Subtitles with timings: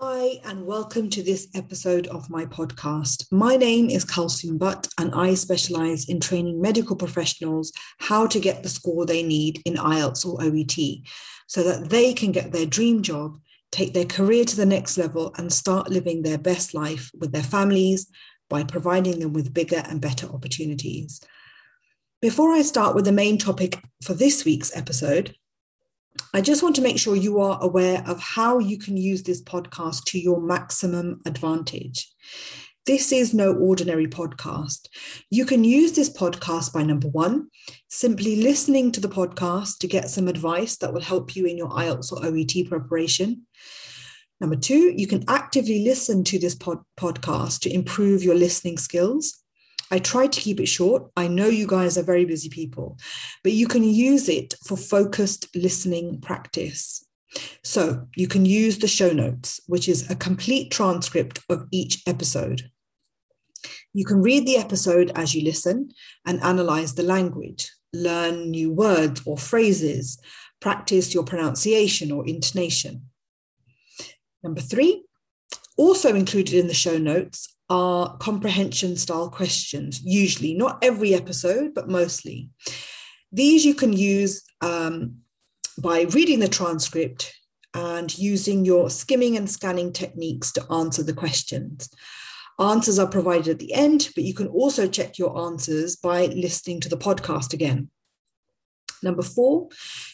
[0.00, 3.30] Hi, and welcome to this episode of my podcast.
[3.30, 8.62] My name is Kalsum Butt, and I specialize in training medical professionals how to get
[8.62, 11.04] the score they need in IELTS or OET
[11.46, 13.38] so that they can get their dream job,
[13.70, 17.44] take their career to the next level, and start living their best life with their
[17.44, 18.08] families
[18.50, 21.20] by providing them with bigger and better opportunities.
[22.20, 25.36] Before I start with the main topic for this week's episode,
[26.32, 29.42] I just want to make sure you are aware of how you can use this
[29.42, 32.12] podcast to your maximum advantage.
[32.86, 34.88] This is no ordinary podcast.
[35.30, 37.48] You can use this podcast by number one,
[37.88, 41.70] simply listening to the podcast to get some advice that will help you in your
[41.70, 43.46] IELTS or OET preparation.
[44.40, 49.43] Number two, you can actively listen to this pod- podcast to improve your listening skills.
[49.90, 51.10] I tried to keep it short.
[51.16, 52.98] I know you guys are very busy people,
[53.42, 57.04] but you can use it for focused listening practice.
[57.62, 62.70] So you can use the show notes, which is a complete transcript of each episode.
[63.92, 65.90] You can read the episode as you listen
[66.26, 70.18] and analyze the language, learn new words or phrases,
[70.60, 73.06] practice your pronunciation or intonation.
[74.42, 75.04] Number three,
[75.76, 81.88] also included in the show notes are comprehension style questions, usually, not every episode, but
[81.88, 82.50] mostly.
[83.32, 85.16] These you can use um,
[85.78, 87.34] by reading the transcript
[87.74, 91.90] and using your skimming and scanning techniques to answer the questions.
[92.60, 96.80] Answers are provided at the end, but you can also check your answers by listening
[96.80, 97.90] to the podcast again.
[99.02, 99.68] Number four,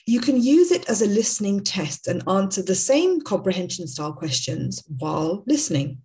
[0.06, 4.82] you can use it as a listening test and answer the same comprehension style questions
[4.98, 5.98] while listening.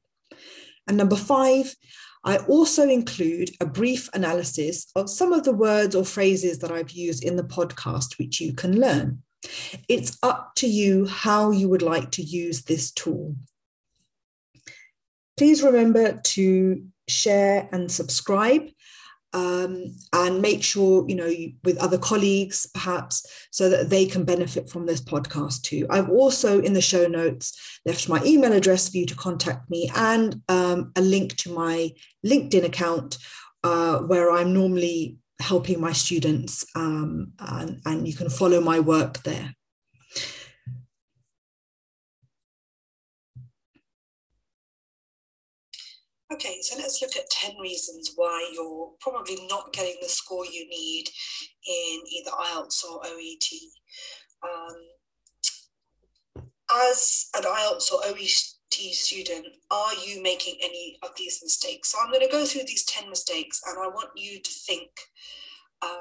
[0.87, 1.75] And number five,
[2.23, 6.91] I also include a brief analysis of some of the words or phrases that I've
[6.91, 9.21] used in the podcast, which you can learn.
[9.87, 13.35] It's up to you how you would like to use this tool.
[15.37, 18.69] Please remember to share and subscribe
[19.35, 21.31] um, and make sure you know
[21.63, 25.85] with other colleagues perhaps so that they can benefit from this podcast too.
[25.89, 29.91] I've also in the show notes left my email address for you to contact me
[29.95, 31.91] and um, a link to my
[32.25, 33.17] linkedin account
[33.63, 39.21] uh, where i'm normally helping my students um, and, and you can follow my work
[39.23, 39.53] there
[46.35, 50.67] Okay, so let's look at 10 reasons why you're probably not getting the score you
[50.67, 51.05] need
[51.65, 53.53] in either IELTS or OET.
[54.43, 54.75] Um,
[56.69, 61.93] as an IELTS or OET student, are you making any of these mistakes?
[61.93, 64.91] So I'm going to go through these 10 mistakes and I want you to think,
[65.81, 65.99] um,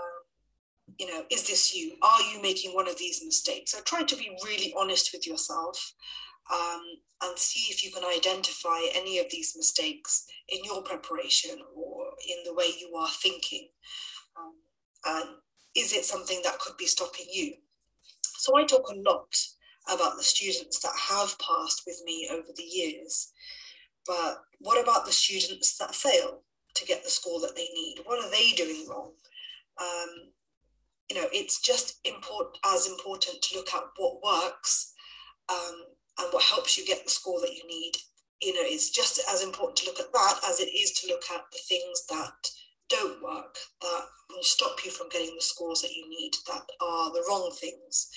[0.98, 1.92] you know, is this you?
[2.02, 3.70] Are you making one of these mistakes?
[3.70, 5.94] So try to be really honest with yourself
[6.52, 6.82] um,
[7.22, 12.44] and see if you can identify any of these mistakes in your preparation or in
[12.44, 13.68] the way you are thinking.
[14.38, 14.52] Um,
[15.06, 15.28] and
[15.76, 17.54] is it something that could be stopping you?
[18.22, 19.34] So I talk a lot
[19.90, 23.32] about the students that have passed with me over the years.
[24.06, 26.42] But what about the students that fail
[26.74, 27.96] to get the score that they need?
[28.04, 29.12] What are they doing wrong?
[29.80, 30.08] Um,
[31.10, 34.92] you know, it's just important as important to look at what works
[35.48, 35.82] um,
[36.18, 37.92] and what helps you get the score that you need.
[38.40, 41.22] You know, it's just as important to look at that as it is to look
[41.34, 42.50] at the things that
[42.88, 47.12] don't work, that will stop you from getting the scores that you need, that are
[47.12, 48.08] the wrong things.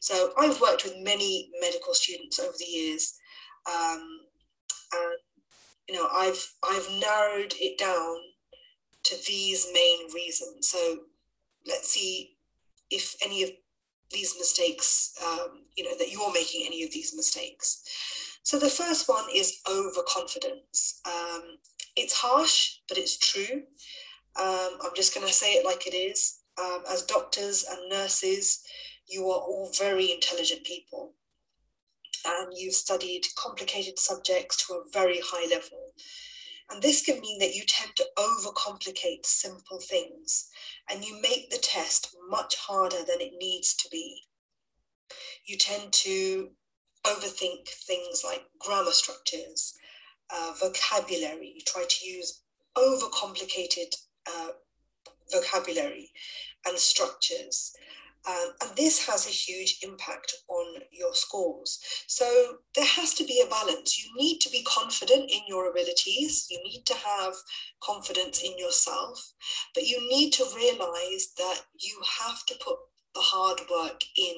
[0.00, 3.14] So I've worked with many medical students over the years,
[3.66, 4.20] um,
[4.92, 5.18] and
[5.88, 8.16] you know, I've I've narrowed it down
[9.04, 10.68] to these main reasons.
[10.68, 11.00] So
[11.66, 12.36] let's see
[12.90, 13.50] if any of
[14.14, 17.82] these mistakes, um, you know, that you're making any of these mistakes.
[18.42, 21.00] So the first one is overconfidence.
[21.06, 21.58] Um,
[21.96, 23.62] it's harsh, but it's true.
[24.36, 26.40] Um, I'm just going to say it like it is.
[26.58, 28.64] Um, as doctors and nurses,
[29.06, 31.14] you are all very intelligent people.
[32.26, 35.92] And you've studied complicated subjects to a very high level.
[36.70, 40.48] And this can mean that you tend to overcomplicate simple things
[40.90, 44.22] and you make the test much harder than it needs to be.
[45.46, 46.50] You tend to
[47.04, 49.74] overthink things like grammar structures,
[50.34, 51.52] uh, vocabulary.
[51.54, 52.42] You try to use
[52.76, 53.94] overcomplicated
[54.26, 54.48] uh,
[55.30, 56.10] vocabulary
[56.66, 57.74] and structures.
[58.26, 61.78] Um, and this has a huge impact on your scores.
[62.06, 64.02] So there has to be a balance.
[64.02, 66.46] You need to be confident in your abilities.
[66.50, 67.34] You need to have
[67.82, 69.32] confidence in yourself,
[69.74, 72.78] but you need to realize that you have to put
[73.14, 74.34] the hard work in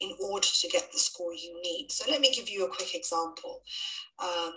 [0.00, 1.90] in order to get the score you need.
[1.90, 3.62] So let me give you a quick example.
[4.18, 4.52] Um,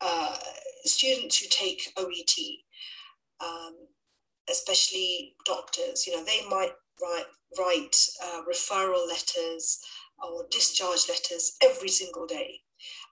[0.00, 0.36] uh,
[0.84, 2.36] students who take OET,
[3.40, 3.74] um,
[4.48, 7.26] especially doctors, you know, they might write,
[7.58, 9.80] write uh, referral letters
[10.22, 12.60] or discharge letters every single day.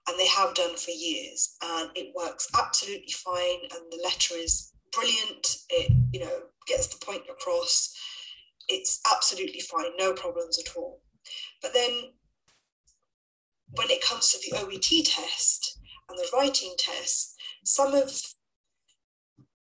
[0.07, 3.59] And they have done for years, and it works absolutely fine.
[3.71, 5.57] And the letter is brilliant.
[5.69, 7.95] It, you know, gets the point across.
[8.67, 11.01] It's absolutely fine, no problems at all.
[11.61, 12.11] But then
[13.75, 15.79] when it comes to the OET test
[16.09, 18.11] and the writing test, some of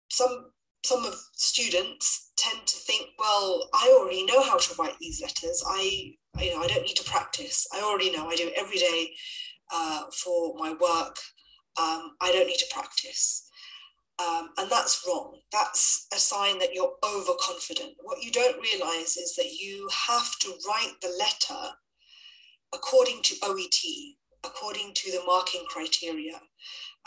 [0.09, 0.51] some
[0.85, 5.63] some of students tend to think, well, I already know how to write these letters.
[5.67, 7.67] I you know I don't need to practice.
[7.75, 8.29] I already know.
[8.29, 9.11] I do it every day
[9.73, 11.17] uh, for my work.
[11.77, 13.49] Um, I don't need to practice.
[14.21, 15.39] Um, and that's wrong.
[15.51, 17.93] That's a sign that you're overconfident.
[18.03, 21.71] What you don't realize is that you have to write the letter
[22.75, 23.81] according to OET,
[24.45, 26.41] according to the marking criteria.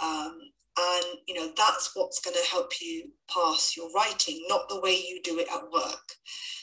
[0.02, 0.40] Um,
[0.78, 4.92] and you know that's what's going to help you pass your writing, not the way
[4.92, 6.12] you do it at work.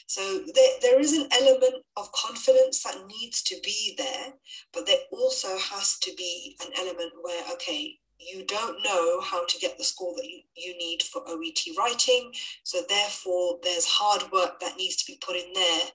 [0.07, 4.33] So there, there is an element of confidence that needs to be there,
[4.73, 9.57] but there also has to be an element where, okay, you don't know how to
[9.59, 12.31] get the score that you, you need for OET writing.
[12.63, 15.87] So therefore, there's hard work that needs to be put in there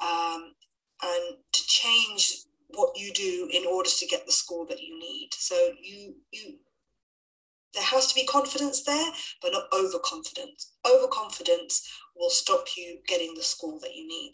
[0.00, 0.52] um,
[1.02, 5.30] and to change what you do in order to get the score that you need.
[5.32, 6.58] So you you
[7.74, 9.10] there has to be confidence there,
[9.42, 10.72] but not overconfidence.
[10.86, 14.32] Overconfidence will stop you getting the score that you need.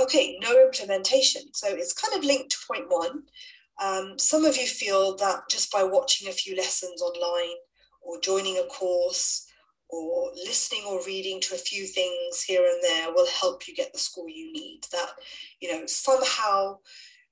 [0.00, 1.42] Okay, no implementation.
[1.52, 3.22] So it's kind of linked to point one.
[3.82, 7.56] Um, some of you feel that just by watching a few lessons online
[8.02, 9.46] or joining a course
[9.88, 13.92] or listening or reading to a few things here and there will help you get
[13.92, 14.80] the score you need.
[14.90, 15.10] That,
[15.60, 16.78] you know, somehow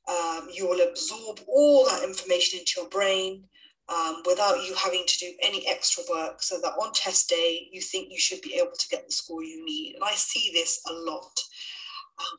[0.09, 3.45] um, you will absorb all that information into your brain
[3.89, 7.81] um, without you having to do any extra work so that on test day you
[7.81, 9.95] think you should be able to get the score you need.
[9.95, 11.39] And I see this a lot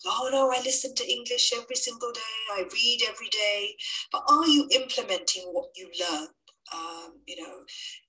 [0.06, 2.22] oh no, I listen to English every single day,
[2.54, 3.76] I read every day,
[4.12, 6.28] but are you implementing what you learn?
[6.74, 7.54] Um, you know,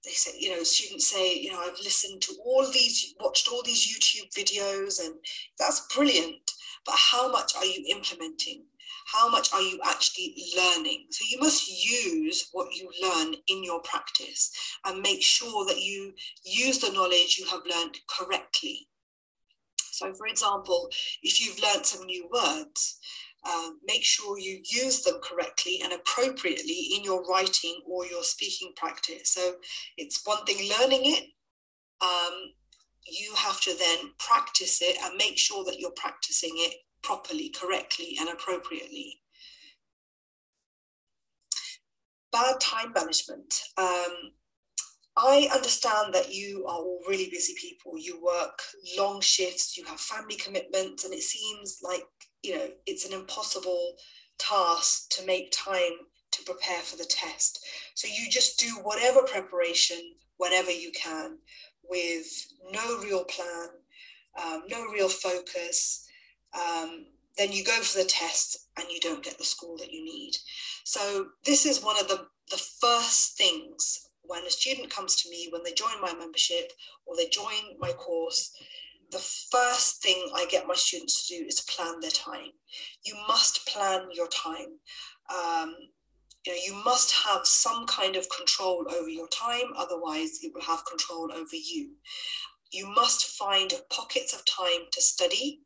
[0.05, 3.63] they say, you know, students say, you know, I've listened to all these, watched all
[3.63, 5.15] these YouTube videos, and
[5.59, 6.53] that's brilliant.
[6.87, 8.65] But how much are you implementing?
[9.13, 11.07] How much are you actually learning?
[11.11, 14.51] So you must use what you learn in your practice
[14.85, 16.15] and make sure that you
[16.45, 18.89] use the knowledge you have learned correctly.
[19.93, 20.89] So, for example,
[21.23, 22.99] if you've learned some new words,
[23.49, 28.73] um, make sure you use them correctly and appropriately in your writing or your speaking
[28.75, 29.31] practice.
[29.31, 29.55] So,
[29.97, 31.25] it's one thing learning it,
[32.01, 32.55] um,
[33.07, 36.75] you have to then practice it and make sure that you're practicing it
[37.05, 39.21] properly, correctly, and appropriately.
[42.33, 43.61] Bad time management.
[43.77, 44.33] Um,
[45.17, 47.97] I understand that you are all really busy people.
[47.97, 48.61] You work
[48.99, 52.03] long shifts, you have family commitments, and it seems like,
[52.43, 53.95] you know, it's an impossible
[54.39, 55.93] task to make time
[56.33, 57.65] to prepare for the test.
[57.95, 59.99] So you just do whatever preparation
[60.39, 61.39] whenever you can
[61.89, 62.27] with
[62.73, 63.69] no real plan,
[64.43, 66.04] um, no real focus.
[66.55, 67.07] Um,
[67.37, 70.33] then you go for the test and you don't get the score that you need.
[70.85, 75.49] So this is one of the, the first things when a student comes to me,
[75.51, 76.73] when they join my membership
[77.07, 78.53] or they join my course,
[79.11, 82.51] the first thing I get my students to do is plan their time.
[83.05, 84.79] You must plan your time.
[85.31, 85.75] Um,
[86.45, 90.63] you know, you must have some kind of control over your time, otherwise, it will
[90.63, 91.93] have control over you.
[92.73, 95.61] You must find pockets of time to study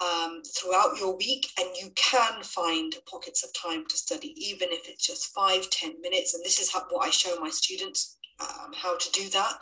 [0.00, 4.88] um, throughout your week and you can find pockets of time to study even if
[4.88, 6.34] it's just five ten minutes.
[6.34, 9.54] And this is how, what i show my students um, how to do that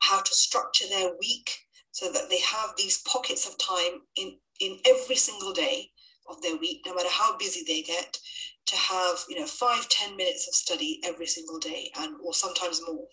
[0.00, 1.58] how to structure their week
[1.92, 5.90] so that they have these pockets of time in in every single day
[6.28, 8.18] of their week no matter how busy they get
[8.66, 12.80] to have you know five ten minutes of study every single day and or sometimes
[12.86, 13.06] more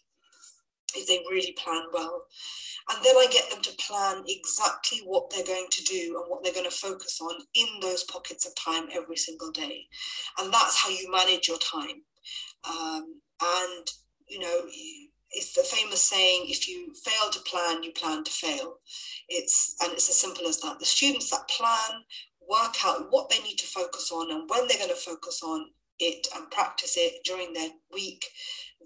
[0.96, 2.26] if they really plan well
[2.90, 6.44] and then I get them to plan exactly what they're going to do and what
[6.44, 9.86] they're going to focus on in those pockets of time every single day.
[10.40, 12.02] And that's how you manage your time.
[12.68, 13.88] Um, and,
[14.28, 14.62] you know,
[15.32, 18.74] it's the famous saying if you fail to plan you plan to fail
[19.30, 22.02] it's and it's as simple as that the students that plan
[22.50, 25.68] work out what they need to focus on and when they're going to focus on
[26.00, 28.26] it and practice it during their week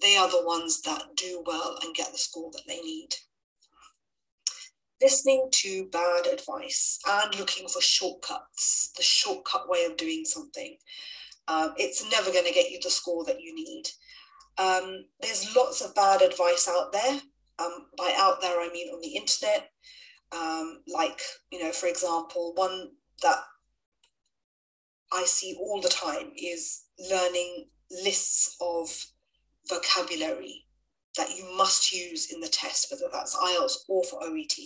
[0.02, 3.16] they are the ones that do well and get the score that they need
[5.02, 10.78] listening to bad advice and looking for shortcuts, the shortcut way of doing something.
[11.48, 13.84] Um, it's never going to get you the score that you need.
[14.58, 17.20] Um, there's lots of bad advice out there.
[17.60, 19.70] Um, by out there, I mean on the internet.
[20.32, 21.22] Um, like,
[21.52, 22.90] you know, for example, one
[23.22, 23.38] that
[25.14, 28.90] I see all the time is learning lists of
[29.70, 30.66] vocabulary
[31.18, 34.58] that you must use in the test, whether that's IELTS or for OET.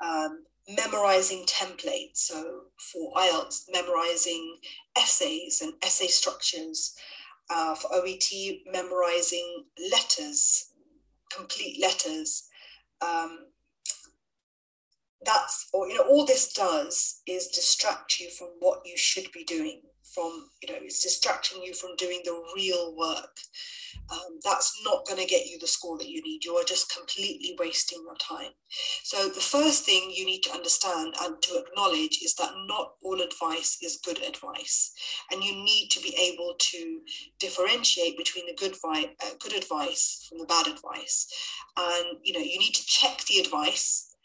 [0.00, 2.18] Um, memorizing templates.
[2.18, 2.62] So
[2.92, 4.58] for IELTS, memorizing
[4.96, 6.94] essays and essay structures.
[7.50, 10.72] Uh, for OET, memorizing letters,
[11.34, 12.46] complete letters.
[13.00, 13.46] Um,
[15.24, 19.44] that's, or, you know, all this does is distract you from what you should be
[19.44, 19.80] doing
[20.14, 23.36] from, you know, it's distracting you from doing the real work.
[24.10, 26.44] Um, that's not going to get you the score that you need.
[26.44, 28.52] You are just completely wasting your time.
[29.02, 33.20] So, the first thing you need to understand and to acknowledge is that not all
[33.20, 34.92] advice is good advice.
[35.30, 37.00] And you need to be able to
[37.38, 41.26] differentiate between the good, vi- uh, good advice from the bad advice.
[41.76, 44.16] And, you know, you need to check the advice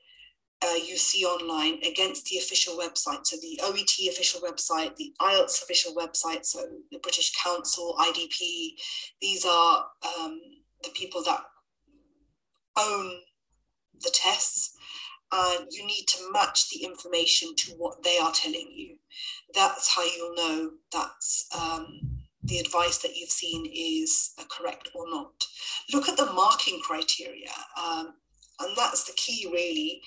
[0.63, 3.25] uh, you see online against the official website.
[3.25, 8.73] So the OET official website, the IELTS official website, so the British Council, IDP,
[9.21, 9.85] these are
[10.19, 10.39] um,
[10.83, 11.41] the people that
[12.77, 13.11] own
[14.01, 14.75] the tests.
[15.31, 18.97] And you need to match the information to what they are telling you.
[19.55, 22.01] That's how you'll know that's um,
[22.43, 25.43] the advice that you've seen is correct or not.
[25.91, 27.49] Look at the marking criteria.
[27.83, 28.13] Um,
[28.59, 30.01] and that's the key really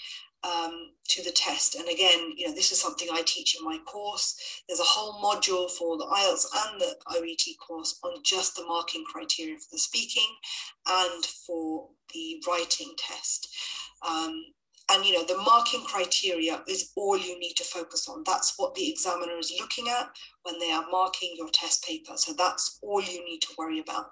[0.46, 1.74] um, to the test.
[1.74, 4.62] And again, you know, this is something I teach in my course.
[4.68, 9.04] There's a whole module for the IELTS and the OET course on just the marking
[9.04, 10.28] criteria for the speaking
[10.88, 13.48] and for the writing test.
[14.06, 14.44] Um,
[14.90, 18.22] and you know the marking criteria is all you need to focus on.
[18.24, 20.08] That's what the examiner is looking at
[20.44, 22.12] when they are marking your test paper.
[22.16, 24.06] So that's all you need to worry about.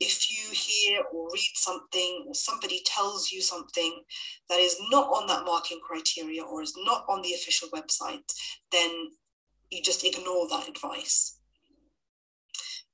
[0.00, 4.02] If you hear or read something or somebody tells you something
[4.48, 8.32] that is not on that marking criteria or is not on the official website
[8.72, 8.90] then
[9.70, 11.33] you just ignore that advice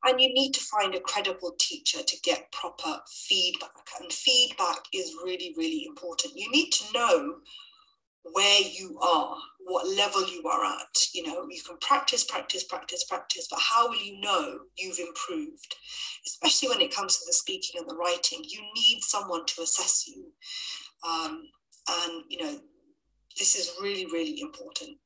[0.04, 3.70] and you need to find a credible teacher to get proper feedback.
[4.00, 6.36] And feedback is really, really important.
[6.36, 7.36] You need to know
[8.32, 10.96] where you are, what level you are at.
[11.12, 15.74] You know, you can practice, practice, practice, practice, but how will you know you've improved?
[16.26, 20.06] Especially when it comes to the speaking and the writing, you need someone to assess
[20.06, 20.26] you.
[21.06, 21.44] Um,
[21.88, 22.58] and, you know,
[23.38, 24.98] this is really, really important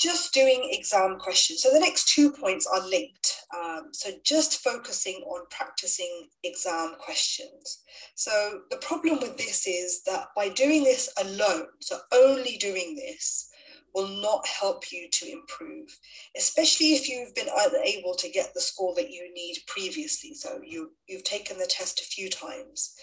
[0.00, 1.62] just doing exam questions.
[1.62, 3.36] So the next two points are linked.
[3.54, 7.82] Um, so just focusing on practicing exam questions.
[8.14, 13.50] So the problem with this is that by doing this alone, so only doing this,
[13.94, 15.98] will not help you to improve,
[16.36, 20.32] especially if you've been unable to get the score that you need previously.
[20.32, 22.94] So you, you've taken the test a few times.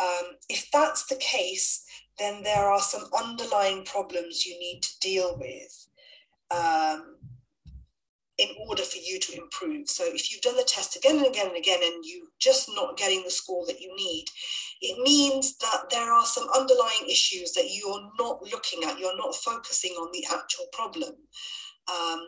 [0.00, 1.84] Um, if that's the case,
[2.16, 5.88] then there are some underlying problems you need to deal with
[6.50, 7.16] um,
[8.38, 9.88] in order for you to improve.
[9.88, 12.96] So if you've done the test again and again and again and you're just not
[12.96, 14.24] getting the score that you need,
[14.80, 19.34] it means that there are some underlying issues that you're not looking at, you're not
[19.34, 21.12] focusing on the actual problem.
[21.92, 22.26] Um,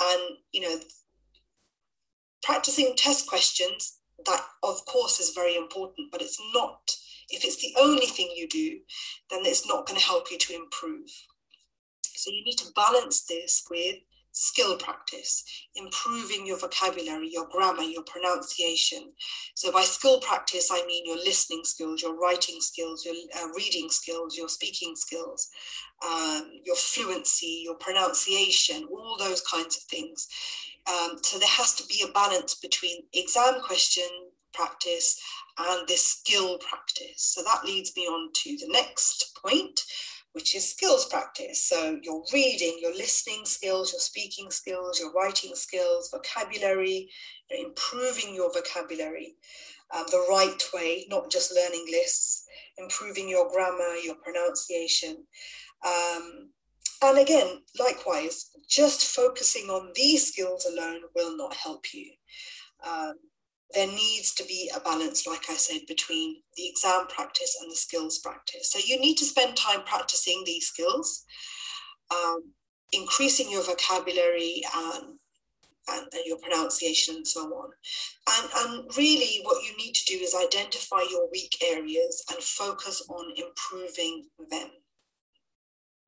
[0.00, 0.76] and, you know,
[2.42, 6.90] practicing test questions, that of course is very important, but it's not,
[7.30, 8.78] if it's the only thing you do,
[9.30, 11.08] then it's not going to help you to improve.
[12.18, 13.96] So you need to balance this with
[14.32, 15.44] skill practice,
[15.74, 19.12] improving your vocabulary, your grammar, your pronunciation.
[19.54, 23.88] So by skill practice, I mean your listening skills, your writing skills, your uh, reading
[23.88, 25.48] skills, your speaking skills,
[26.04, 30.28] um, your fluency, your pronunciation, all those kinds of things.
[30.86, 34.08] Um, so there has to be a balance between exam question
[34.52, 35.20] practice
[35.58, 37.22] and this skill practice.
[37.22, 39.80] So that leads me on to the next point,
[40.38, 41.64] which is skills practice.
[41.64, 47.10] So your reading, your listening skills, your speaking skills, your writing skills, vocabulary,
[47.50, 49.34] improving your vocabulary
[49.92, 52.44] um, the right way, not just learning lists,
[52.76, 55.24] improving your grammar, your pronunciation.
[55.84, 56.50] Um,
[57.02, 62.12] and again, likewise, just focusing on these skills alone will not help you.
[62.88, 63.14] Um,
[63.74, 67.76] there needs to be a balance, like I said, between the exam practice and the
[67.76, 68.70] skills practice.
[68.70, 71.24] So you need to spend time practicing these skills,
[72.10, 72.52] um,
[72.92, 75.18] increasing your vocabulary and
[75.90, 77.70] and, and, your pronunciation and so on.
[78.28, 83.02] And, and really, what you need to do is identify your weak areas and focus
[83.08, 84.68] on improving them.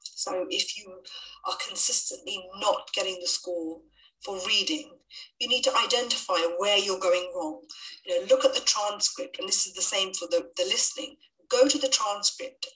[0.02, 1.00] So, if you
[1.46, 3.80] are consistently not getting the score
[4.24, 4.90] for reading,
[5.38, 7.60] you need to identify where you're going wrong.
[8.04, 11.16] You know, look at the transcript, and this is the same for the, the listening.
[11.48, 12.66] Go to the transcript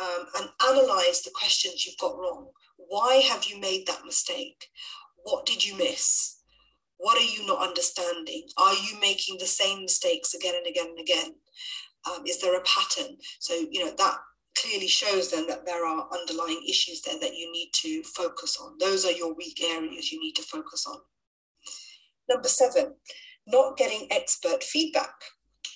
[0.00, 2.48] um, and analyze the questions you've got wrong.
[2.76, 4.68] Why have you made that mistake?
[5.24, 6.38] What did you miss?
[6.96, 8.46] What are you not understanding?
[8.56, 11.34] Are you making the same mistakes again and again and again?
[12.06, 13.16] Um, is there a pattern?
[13.38, 14.16] So, you know, that
[14.56, 18.76] clearly shows then that there are underlying issues there that you need to focus on.
[18.78, 20.98] Those are your weak areas you need to focus on.
[22.28, 22.94] Number seven,
[23.46, 25.14] not getting expert feedback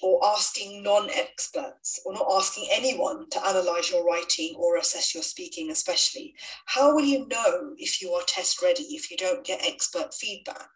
[0.02, 5.70] or asking non-experts or not asking anyone to analyze your writing or assess your speaking
[5.70, 6.34] especially
[6.66, 10.68] how will you know if you are test ready if you don't get expert feedback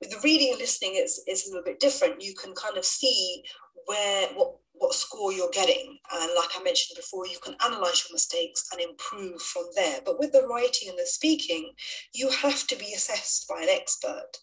[0.00, 2.84] with the reading and listening it's, it's a little bit different you can kind of
[2.84, 3.42] see
[3.86, 8.14] where what what score you're getting and like i mentioned before you can analyze your
[8.14, 11.72] mistakes and improve from there but with the writing and the speaking
[12.12, 14.38] you have to be assessed by an expert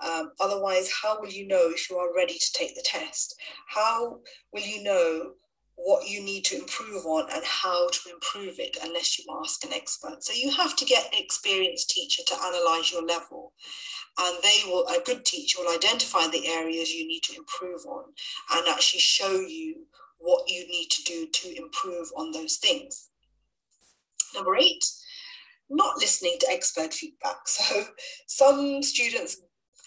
[0.00, 3.36] um, otherwise, how will you know if you are ready to take the test?
[3.68, 4.20] How
[4.52, 5.32] will you know
[5.76, 9.72] what you need to improve on and how to improve it unless you ask an
[9.72, 10.24] expert?
[10.24, 13.52] So you have to get an experienced teacher to analyze your level.
[14.18, 18.04] And they will, a good teacher will identify the areas you need to improve on
[18.54, 19.86] and actually show you
[20.18, 23.08] what you need to do to improve on those things.
[24.34, 24.84] Number eight,
[25.68, 27.36] not listening to expert feedback.
[27.46, 27.84] So
[28.26, 29.38] some students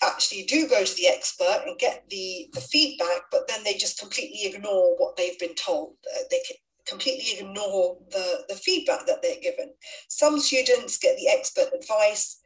[0.03, 3.99] actually do go to the expert and get the, the feedback, but then they just
[3.99, 5.95] completely ignore what they've been told.
[6.13, 9.73] Uh, they can completely ignore the, the feedback that they're given.
[10.07, 12.41] Some students get the expert advice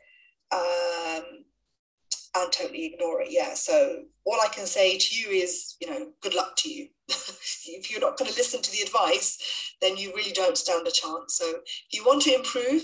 [0.52, 1.46] um,
[2.36, 3.30] and totally ignore it.
[3.32, 3.54] Yeah.
[3.54, 6.88] So all I can say to you is, you know, good luck to you.
[7.08, 10.92] if you're not going to listen to the advice, then you really don't stand a
[10.92, 11.36] chance.
[11.36, 12.84] So if you want to improve,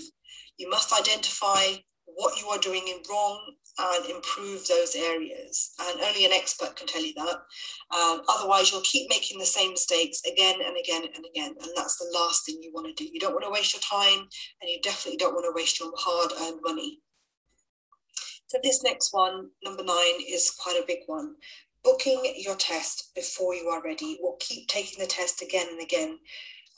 [0.58, 5.74] you must identify what you are doing in wrong and improve those areas.
[5.80, 7.36] And only an expert can tell you that.
[7.96, 11.54] Um, otherwise, you'll keep making the same mistakes again and again and again.
[11.62, 13.10] And that's the last thing you want to do.
[13.12, 14.28] You don't want to waste your time,
[14.62, 17.02] and you definitely don't want to waste your hard earned money.
[18.64, 21.36] This next one, number nine, is quite a big one.
[21.84, 26.20] Booking your test before you are ready, or keep taking the test again and again.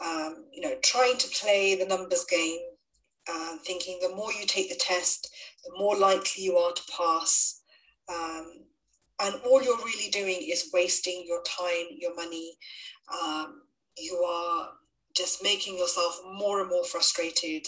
[0.04, 2.60] Um, you know, trying to play the numbers game,
[3.30, 5.34] uh, thinking the more you take the test,
[5.66, 7.62] the more likely you are to pass.
[8.10, 8.66] Um,
[9.20, 12.58] and all you're really doing is wasting your time, your money.
[13.12, 13.62] Um,
[13.98, 14.70] you are
[15.16, 17.68] just making yourself more and more frustrated.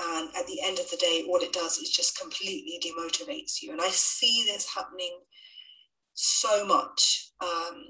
[0.00, 3.72] And at the end of the day, what it does is just completely demotivates you.
[3.72, 5.20] And I see this happening
[6.14, 7.30] so much.
[7.40, 7.84] Um,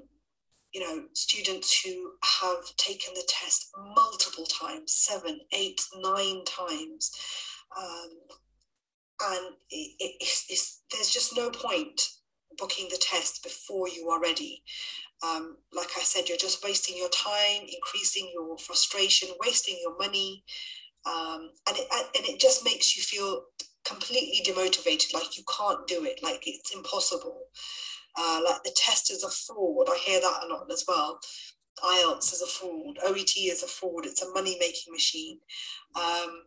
[0.71, 7.11] you know, students who have taken the test multiple times, seven, eight, nine times.
[7.77, 8.09] Um,
[9.21, 12.01] and it, it, it's, it's, there's just no point
[12.57, 14.63] booking the test before you are ready.
[15.23, 20.43] Um, like I said, you're just wasting your time, increasing your frustration, wasting your money,
[21.05, 23.43] um, and, it, and it just makes you feel
[23.85, 27.43] completely demotivated, like you can't do it, like it's impossible.
[28.17, 29.87] Uh, like the test is a fraud.
[29.89, 31.19] I hear that a lot as well.
[31.83, 32.97] IELTS is a fraud.
[33.05, 34.05] OET is a fraud.
[34.05, 35.39] It's a money making machine.
[35.95, 36.43] Um,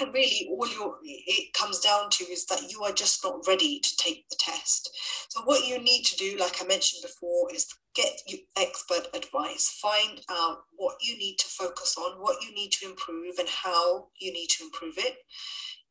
[0.00, 3.80] and really, all your it comes down to is that you are just not ready
[3.80, 4.90] to take the test.
[5.28, 8.20] So, what you need to do, like I mentioned before, is get
[8.56, 9.78] expert advice.
[9.80, 14.08] Find out what you need to focus on, what you need to improve, and how
[14.18, 15.16] you need to improve it.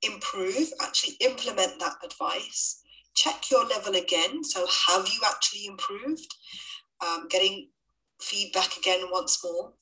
[0.01, 2.83] Improve, actually implement that advice
[3.15, 4.43] check your level again.
[4.43, 6.33] So, have you actually improved?
[7.05, 7.69] Um, getting
[8.21, 9.73] feedback again once more.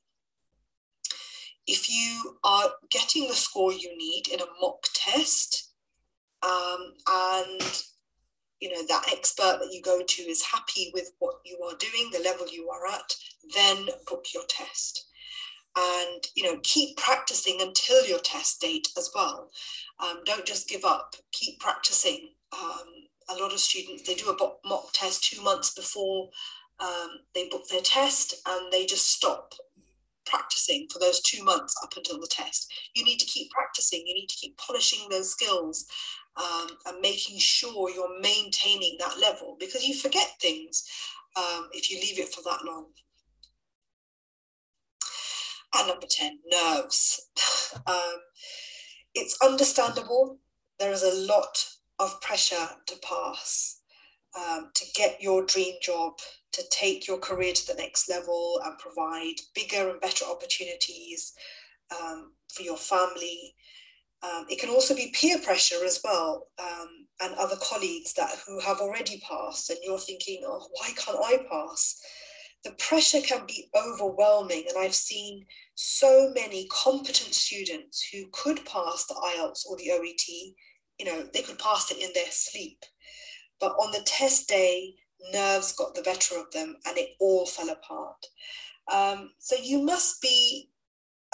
[1.68, 5.74] If you are getting the score you need in a mock test,
[6.42, 7.84] um, and
[8.60, 12.10] you know that expert that you go to is happy with what you are doing,
[12.12, 13.14] the level you are at,
[13.54, 15.06] then book your test.
[15.76, 19.52] And you know keep practicing until your test date as well.
[20.00, 21.16] Um, don't just give up.
[21.32, 22.30] Keep practicing.
[22.54, 26.30] Um, a lot of students they do a mock test two months before
[26.80, 29.54] um, they book their test and they just stop
[30.30, 32.72] practicing for those two months up until the test.
[32.96, 34.04] You need to keep practicing.
[34.06, 35.86] You need to keep polishing those skills
[36.38, 40.86] um, and making sure you're maintaining that level because you forget things
[41.36, 42.88] um, if you leave it for that long.
[45.78, 47.30] And number 10 nerves.
[47.86, 48.20] Um,
[49.14, 50.40] it's understandable.
[50.80, 51.66] There is a lot
[52.00, 53.77] of pressure to pass,
[54.38, 56.14] um, to get your dream job,
[56.54, 61.34] to take your career to the next level and provide bigger and better opportunities
[62.00, 63.56] um, for your family.
[64.24, 68.60] Um, it can also be peer pressure as well, um, and other colleagues that who
[68.60, 72.02] have already passed, and you're thinking, "Oh, why can't I pass?"
[72.64, 75.46] The pressure can be overwhelming, and I've seen
[75.76, 80.56] so many competent students who could pass the IELTS or the OET.
[80.98, 82.84] You know, they could pass it in their sleep,
[83.60, 84.96] but on the test day,
[85.34, 88.26] nerves got the better of them, and it all fell apart.
[88.92, 90.70] Um, so you must be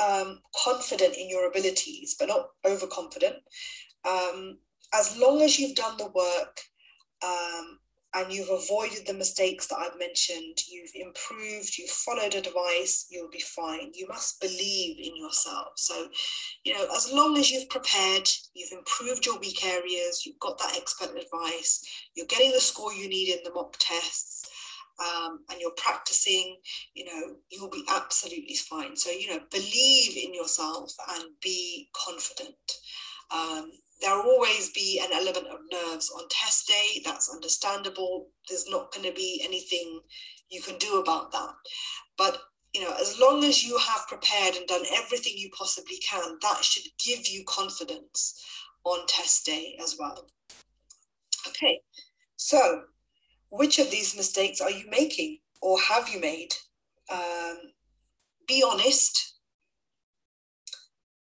[0.04, 3.36] um, confident in your abilities, but not overconfident.
[4.08, 4.58] Um,
[4.94, 6.60] as long as you've done the work
[7.26, 7.80] um,
[8.15, 13.39] and you've avoided the mistakes that I've mentioned, you've improved, you've followed advice, you'll be
[13.39, 13.91] fine.
[13.93, 15.69] You must believe in yourself.
[15.76, 16.08] So,
[16.63, 20.78] you know, as long as you've prepared, you've improved your weak areas, you've got that
[20.78, 21.84] expert advice,
[22.15, 24.47] you're getting the score you need in the mock tests,
[24.99, 26.58] um, and you're practicing,
[26.93, 28.95] you know, you'll be absolutely fine.
[28.95, 32.56] So, you know, believe in yourself and be confident.
[33.32, 33.71] Um,
[34.04, 37.02] there will always be an element of nerves on test day.
[37.06, 38.28] That's understandable.
[38.50, 40.02] There's not going to be anything
[40.50, 41.54] you can do about that.
[42.18, 42.38] But
[42.74, 46.63] you know, as long as you have prepared and done everything you possibly can, that
[46.63, 48.44] should give you confidence
[48.84, 50.28] on test day as well.
[51.48, 51.80] Okay,
[52.36, 52.84] so
[53.52, 56.54] which of these mistakes are you making or have you made?
[57.10, 57.58] Um,
[58.48, 59.33] be honest.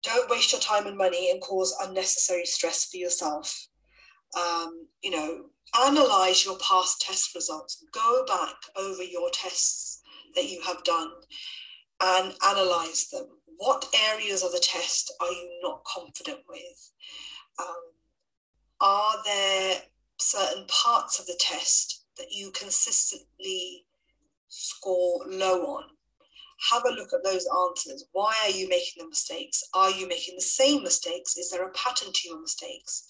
[0.04, 3.68] Don't waste your time and money and cause unnecessary stress for yourself.
[4.36, 5.46] Um, you know,
[5.80, 7.84] analyze your past test results.
[7.92, 10.02] Go back over your tests
[10.36, 11.12] that you have done
[12.02, 13.28] and analyze them.
[13.58, 16.92] What areas of the test are you not confident with?
[17.60, 17.82] Um,
[18.80, 19.82] are there
[20.20, 23.86] certain parts of the test that you consistently
[24.52, 25.84] score low on.
[26.70, 28.06] Have a look at those answers.
[28.12, 29.64] Why are you making the mistakes?
[29.74, 31.38] Are you making the same mistakes?
[31.38, 33.06] Is there a pattern to your mistakes?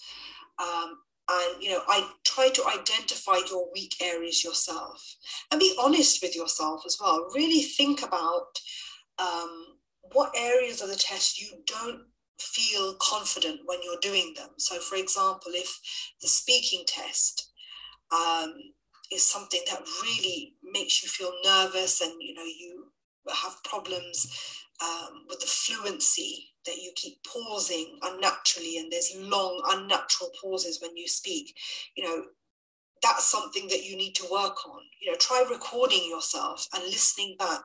[0.58, 0.98] Um,
[1.30, 5.16] and you know, I try to identify your weak areas yourself
[5.50, 7.28] and be honest with yourself as well.
[7.34, 8.58] Really think about
[9.18, 9.78] um,
[10.12, 12.02] what areas of the test you don't
[12.38, 14.48] feel confident when you're doing them.
[14.58, 15.78] So, for example, if
[16.20, 17.52] the speaking test,
[18.12, 18.54] um,
[19.12, 22.86] is something that really makes you feel nervous and you know you
[23.28, 24.26] have problems
[24.82, 30.96] um, with the fluency that you keep pausing unnaturally and there's long unnatural pauses when
[30.96, 31.54] you speak
[31.96, 32.24] you know
[33.02, 37.36] that's something that you need to work on you know try recording yourself and listening
[37.38, 37.64] back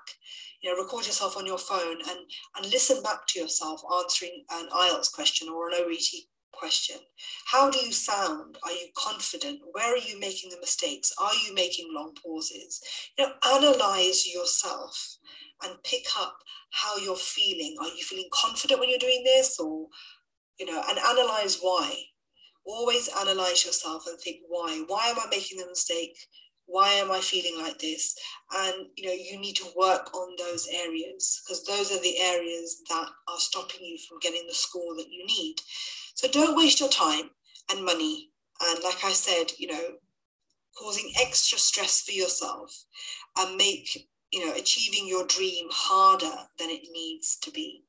[0.61, 2.19] you know record yourself on your phone and
[2.57, 6.03] and listen back to yourself answering an ielts question or an oet
[6.57, 6.97] question.
[7.45, 8.57] How do you sound?
[8.63, 9.59] Are you confident?
[9.71, 11.13] Where are you making the mistakes?
[11.19, 12.81] Are you making long pauses?
[13.17, 15.17] You know, analyze yourself
[15.63, 16.37] and pick up
[16.71, 17.75] how you're feeling.
[17.79, 19.59] Are you feeling confident when you're doing this?
[19.59, 19.87] Or,
[20.59, 21.95] you know, and analyze why.
[22.65, 24.83] Always analyze yourself and think why.
[24.87, 26.17] Why am I making the mistake?
[26.65, 28.13] Why am I feeling like this?
[28.53, 32.81] And you know, you need to work on those areas because those are the areas
[32.89, 35.55] that are stopping you from getting the score that you need.
[36.15, 37.29] So don't waste your time
[37.71, 38.31] and money.
[38.61, 39.93] And like I said, you know,
[40.77, 42.83] causing extra stress for yourself
[43.37, 47.83] and make, you know, achieving your dream harder than it needs to be.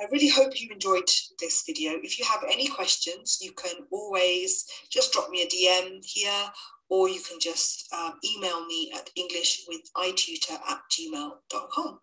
[0.00, 1.92] I really hope you enjoyed this video.
[2.02, 6.50] If you have any questions, you can always just drop me a DM here
[6.88, 12.00] or you can just um, email me at englishwithitutor at gmail.com.